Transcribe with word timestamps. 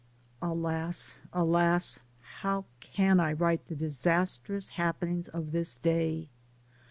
Alas, 0.41 1.19
alas! 1.31 2.01
How 2.41 2.65
can 2.79 3.19
I 3.19 3.33
write 3.33 3.67
the 3.67 3.75
disas 3.75 4.39
trous 4.43 4.69
happenings 4.69 5.27
of 5.27 5.51
this 5.51 5.77
day? 5.77 6.27